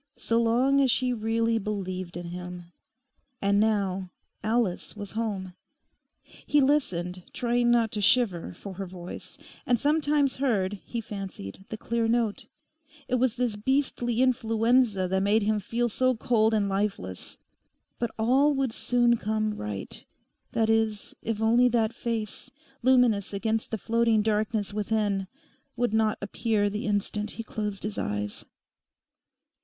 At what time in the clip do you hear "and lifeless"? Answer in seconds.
16.55-17.37